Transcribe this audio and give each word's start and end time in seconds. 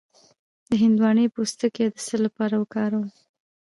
د 0.69 0.71
هندواڼې 0.83 1.25
پوستکی 1.35 1.85
د 1.91 1.95
څه 2.07 2.15
لپاره 2.25 2.55
وکاروم؟ 2.61 3.07